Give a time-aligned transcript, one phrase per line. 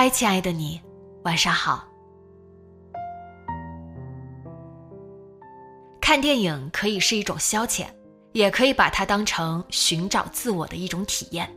[0.00, 0.80] 嗨，亲爱的你，
[1.24, 1.86] 晚上好。
[6.00, 7.86] 看电影可以是一种消遣，
[8.32, 11.54] 也可以把它当成寻找自我的一种体验。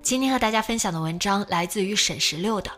[0.00, 2.70] 今天和大家分享的文章来自于沈十六的《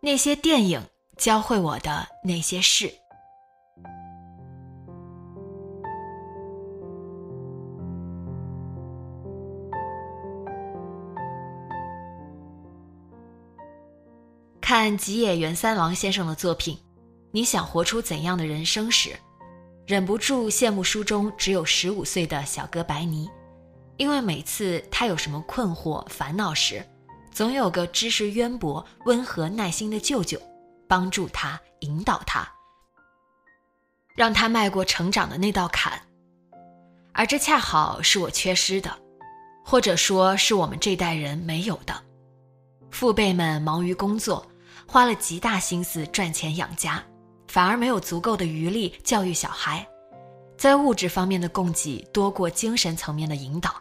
[0.00, 0.82] 那些电影
[1.18, 2.86] 教会我的那些事》。
[14.74, 16.78] 看吉野源三郎先生的作品，
[17.30, 19.14] 你想活出怎样的人生时，
[19.86, 23.28] 忍不住羡慕书中只有十五岁的小哥白尼，
[23.98, 26.82] 因为每次他有什么困惑、烦恼时，
[27.30, 30.40] 总有个知识渊博、温和耐心的舅舅，
[30.88, 32.50] 帮助他、引导他，
[34.16, 36.00] 让他迈过成长的那道坎。
[37.12, 38.90] 而这恰好是我缺失的，
[39.62, 41.94] 或者说是我们这代人没有的。
[42.90, 44.42] 父辈们忙于工作。
[44.92, 47.02] 花了极大心思赚钱养家，
[47.48, 49.88] 反而没有足够的余力教育小孩，
[50.58, 53.74] 在物质方面的供给多过精神层面的引导，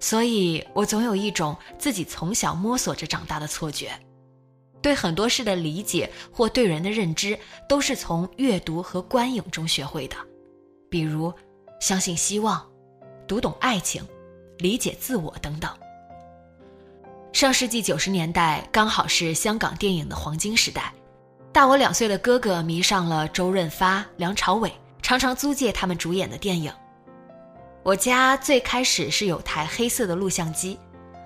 [0.00, 3.92] 所以我总有一种自己从小摸索着长大的错觉，
[4.82, 7.38] 对很多事的理解或对人的认知
[7.68, 10.16] 都是从阅读和观影中学会的，
[10.90, 11.32] 比如
[11.80, 12.68] 相信希望、
[13.28, 14.04] 读懂爱情、
[14.58, 15.70] 理解自我等等。
[17.36, 20.90] 上世纪九十年代刚好是香港电影的黄金时代，
[21.52, 26.72] 大我两岁的哥哥迷上了周润发、梁朝伟，常常租借他们主演的电影。
[27.82, 30.78] 我家最开始是有台黑色的录像机，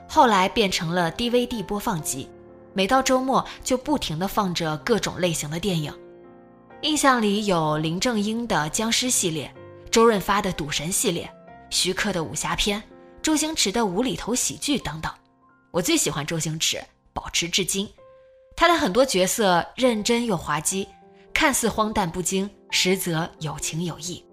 [0.09, 2.28] 后来变成了 DVD 播放机，
[2.75, 5.97] 每到周末就不停地放着各种类型的电影。
[6.82, 9.48] 印象里有林正英的僵尸系列、
[9.92, 11.32] 周润发的赌神系列、
[11.71, 12.82] 徐克的武侠片、
[13.22, 15.09] 周星驰的无厘头喜剧等等。
[15.70, 16.82] 我最喜欢周星驰，
[17.12, 17.88] 保持至今。
[18.56, 20.86] 他的很多角色认真又滑稽，
[21.32, 24.25] 看似荒诞不经，实则有情有义。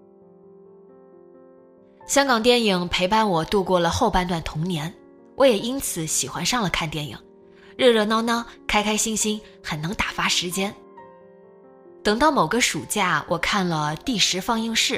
[2.06, 4.92] 香港电影陪伴我度过了后半段童年，
[5.36, 7.16] 我也因此喜欢上了看电影，
[7.76, 10.74] 热热闹闹，开开心心，很能打发时间。
[12.02, 14.94] 等到某个暑假，我看了《第十放映室》，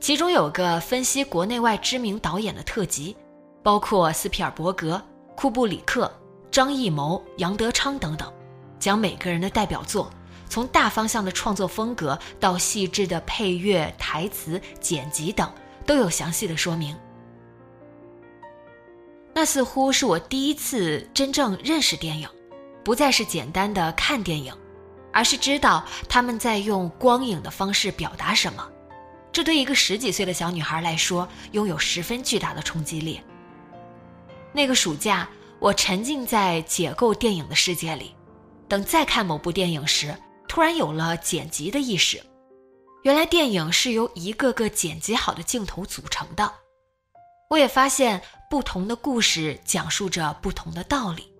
[0.00, 3.16] 其中有个分析国内外知名导演的特辑，
[3.62, 5.02] 包括斯皮尔伯格。
[5.36, 6.10] 库布里克、
[6.50, 8.32] 张艺谋、杨德昌等等，
[8.80, 10.10] 将每个人的代表作，
[10.48, 15.52] 从大方向的创作风格到细致的配乐、台词、剪辑等，
[15.84, 16.96] 都有详细的说明。
[19.34, 22.26] 那似乎是我第一次真正认识电影，
[22.82, 24.54] 不再是简单的看电影，
[25.12, 28.66] 而是知道他们在用光影的方式表达什么。
[29.30, 33.20] 这对一个十几岁的小女孩来说，拥有十分巨大的冲击力。
[34.56, 35.28] 那个暑假，
[35.58, 38.14] 我沉浸在解构电影的世界里。
[38.66, 40.16] 等再看某部电影时，
[40.48, 42.18] 突然有了剪辑的意识。
[43.02, 46.50] 原来电影是由一个个剪辑好的镜头组成的。
[47.50, 51.30] 我也发现，不同的故事讲述着不同的道理。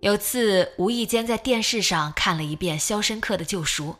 [0.00, 3.92] 有次无意间在电视上看了一遍《肖申克的救赎》，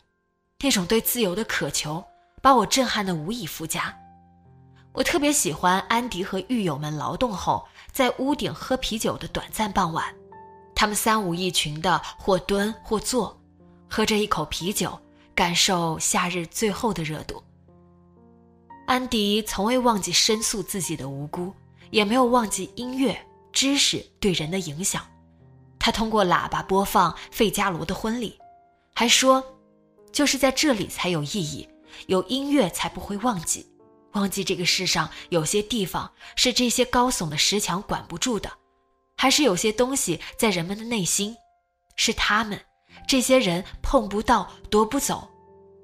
[0.63, 2.05] 那种对自由的渴求，
[2.43, 3.99] 把我震撼的无以复加。
[4.93, 7.67] 我特别喜欢安迪和狱友们劳动后。
[7.93, 10.05] 在屋顶喝啤酒的短暂傍晚，
[10.75, 13.41] 他们三五一群的或蹲或坐，
[13.89, 14.99] 喝着一口啤酒，
[15.35, 17.43] 感受夏日最后的热度。
[18.87, 21.53] 安迪从未忘记申诉自己的无辜，
[21.91, 23.19] 也没有忘记音乐
[23.53, 25.03] 知识对人的影响。
[25.79, 28.39] 他通过喇叭播放费加罗的婚礼，
[28.95, 29.45] 还说
[30.13, 31.69] ：“就是在这里才有意义，
[32.07, 33.67] 有音乐才不会忘记。”
[34.13, 38.51] 忘记这个世上有些地方是这些高耸的石墙管不住的，
[39.17, 41.37] 还是有些东西在人们的内心，
[41.97, 42.61] 是他们
[43.07, 45.29] 这些人碰不到、夺不走，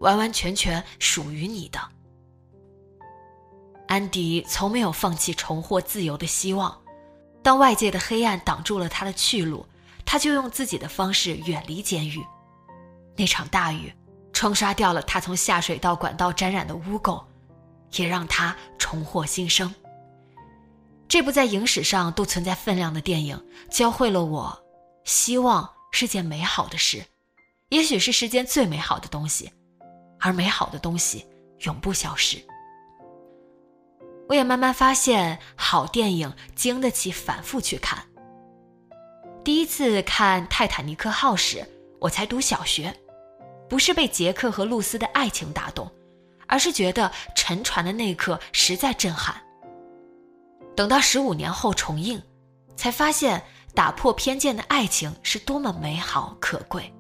[0.00, 1.78] 完完全全属于你的。
[3.86, 6.80] 安迪从没有放弃重获自由的希望。
[7.42, 9.66] 当外界的黑暗挡住了他的去路，
[10.06, 12.24] 他就用自己的方式远离监狱。
[13.16, 13.92] 那场大雨
[14.32, 17.22] 冲刷掉了他从下水道管道沾染的污垢，
[17.96, 19.74] 也让他重获新生。
[21.08, 24.64] 这部在影史上都存在分量的电影，教会了我：
[25.04, 27.04] 希望是件美好的事，
[27.68, 29.52] 也许是世间最美好的东西，
[30.18, 31.26] 而美好的东西
[31.60, 32.38] 永不消失。
[34.28, 38.02] 我也慢慢发现，好电影经得起反复去看。
[39.44, 41.64] 第一次看《泰坦尼克号》时，
[42.00, 42.92] 我才读小学，
[43.68, 45.92] 不是被杰克和露丝的爱情打动，
[46.46, 49.34] 而是觉得沉船的那一刻实在震撼。
[50.76, 52.20] 等到十五年后重映，
[52.76, 53.42] 才发现
[53.74, 56.92] 打破偏见的爱情是多么美好可贵。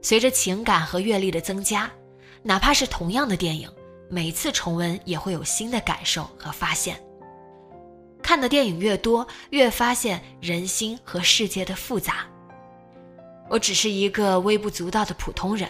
[0.00, 1.90] 随着情感和阅历的增加，
[2.42, 3.70] 哪怕是同样的电影。
[4.10, 6.98] 每次重温也会有新的感受和发现。
[8.22, 12.26] 看的电影越多，越发现人心和世界的复杂。
[13.50, 15.68] 我只是一个微不足道的普通人，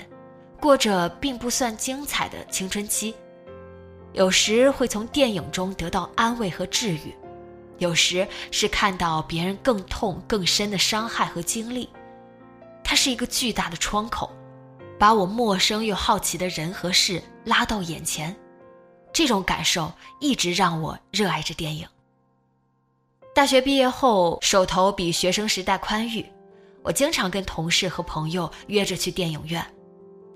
[0.61, 3.15] 过着并不算精彩的青春期。
[4.13, 7.15] 有时会从电影中得到安慰和治愈，
[7.79, 11.89] 有时是看到别人更痛更深的伤害和经历。
[12.83, 14.31] 它是一个巨大的窗口。
[14.99, 18.35] 把我陌生又好奇的人和事拉到眼前，
[19.13, 21.87] 这种感受一直让我热爱着电影。
[23.33, 26.27] 大学毕业后，手头比学生时代宽裕，
[26.83, 29.65] 我经常跟同事和朋友约着去电影院。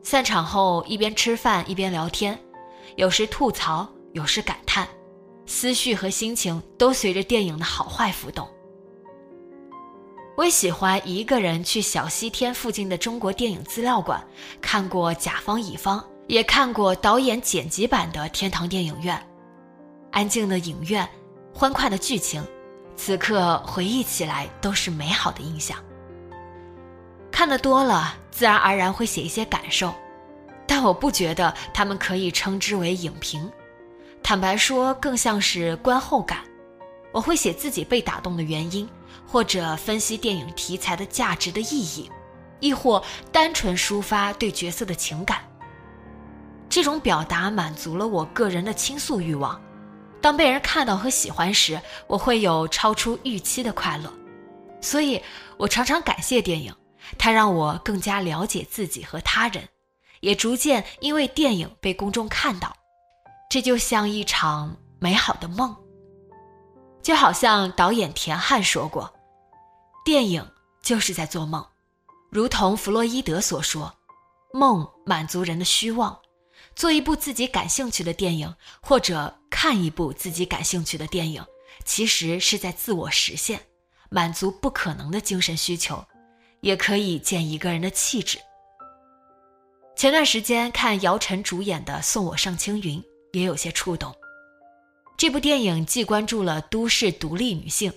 [0.03, 2.39] 散场后，一边吃饭一边聊天，
[2.97, 4.87] 有时吐槽，有时感叹，
[5.47, 8.49] 思绪和心情都随着电影的好坏浮动。
[10.37, 14.23] 我喜欢一个人去小西天附近的中国电影资料馆，
[14.61, 19.25] 看过甲方乙方，也看过导演剪辑版的天堂电影院。
[20.11, 21.09] 安静的影院，
[21.55, 22.45] 欢快的剧情，
[22.97, 25.79] 此刻回忆起来都是美好的印象。
[27.33, 29.93] 看得多了，自然而然会写一些感受，
[30.67, 33.51] 但我不觉得他们可以称之为影评。
[34.23, 36.45] 坦白说，更像是观后感。
[37.11, 38.89] 我会写自己被打动的原因。
[39.25, 42.11] 或者分析电影题材的价值的意义，
[42.61, 45.39] 亦或单纯抒发对角色的情感。
[46.69, 49.59] 这种表达满足了我个人的倾诉欲望。
[50.21, 54.13] 当被人看到和喜欢时，我会有超出预期的快乐。
[54.83, 55.23] 所以，
[55.57, 56.75] 我常常感谢电影，
[57.19, 59.69] 它让我更加了解自己和他人，
[60.21, 62.77] 也逐渐因为电影被公众看到。
[63.51, 65.77] 这就像一场美好的梦，
[67.03, 69.13] 就好像导演田汉说过。
[70.05, 70.51] 电影
[70.83, 71.65] 就是在做梦，
[72.31, 73.95] 如同弗洛伊德所说，
[74.53, 76.19] 梦满足人的虚妄。
[76.75, 81.45] 做一部自己感兴趣的电影，或者看一部自己感兴趣的电影，
[81.85, 83.61] 其实是在自我实现，
[84.09, 86.03] 满足不可能的精神需求，
[86.63, 88.39] 也可以见一个人的气质。
[89.95, 92.99] 前段时间看姚晨主演的《送我上青云》，
[93.33, 94.13] 也有些触动。
[95.17, 97.93] 这部电影既关注了都市独立女性。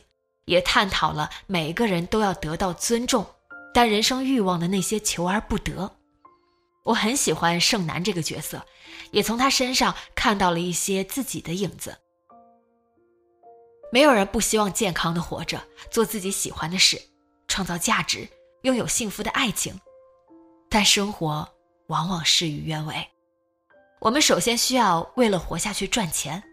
[0.46, 3.26] 也探讨了每一个人都要得到尊重，
[3.74, 5.92] 但人生欲望的那些求而不得。
[6.84, 8.64] 我很喜欢盛楠这个角色，
[9.10, 11.98] 也从他身上看到了一些自己的影子。
[13.92, 17.02] 没有人不希望健康的活着，做自己喜欢的事，
[17.48, 18.28] 创造价值，
[18.66, 19.80] 拥有幸福的爱情。
[20.70, 21.48] 但生活
[21.88, 23.08] 往往事与愿违，
[24.00, 26.44] 我们首先需要为了活下去赚钱。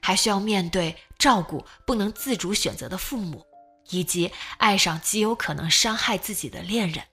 [0.00, 3.44] 还需要面对照顾不能自主选择的父母，
[3.90, 7.04] 以及爱上极有可能伤害自己的恋人。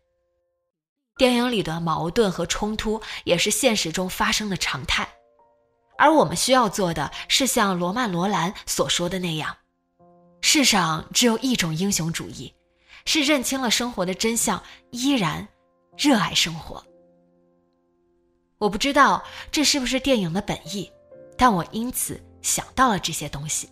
[1.18, 5.10] 电影里的矛盾和冲突也是现实中发生的常态，
[5.98, 9.58] 而我们需要做的是像罗曼·罗兰所说的那样：
[10.40, 12.54] 世上只有一种英雄主义，
[13.06, 15.48] 是认清了生活的真相，依然
[15.98, 16.84] 热爱生活。
[18.58, 20.92] 我不知道这是不是电影的本意，
[21.38, 22.22] 但我因此。
[22.42, 23.70] 想到了这些东西。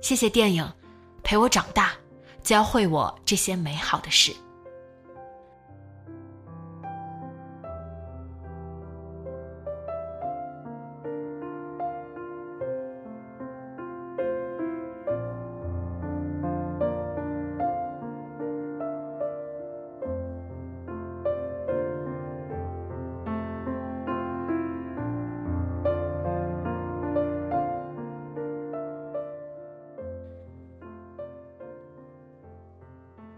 [0.00, 0.72] 谢谢电影，
[1.24, 1.94] 陪我长大，
[2.44, 4.32] 教会我这些美好的事。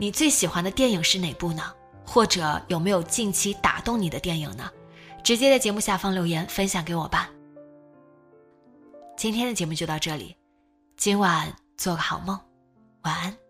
[0.03, 1.63] 你最喜欢的电影是哪部呢？
[2.05, 4.69] 或者有没有近期打动你的电影呢？
[5.23, 7.31] 直接在节目下方留言分享给我吧。
[9.17, 10.35] 今天的节目就到这里，
[10.97, 12.37] 今晚做个好梦，
[13.03, 13.42] 晚安。